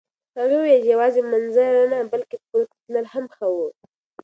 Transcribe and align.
هغې 0.37 0.55
وویل 0.59 0.83
یوازې 0.93 1.21
منظره 1.31 1.83
نه، 1.91 1.99
بلکه 2.11 2.35
پورته 2.47 2.75
تلل 2.83 3.05
هم 3.13 3.25
ښه 3.35 3.45
وو. 3.53 3.67